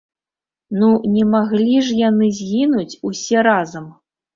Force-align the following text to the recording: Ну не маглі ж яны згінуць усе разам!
Ну 0.83 0.89
не 1.19 1.27
маглі 1.35 1.77
ж 1.91 2.01
яны 2.09 2.33
згінуць 2.41 2.91
усе 3.15 3.49
разам! 3.55 3.85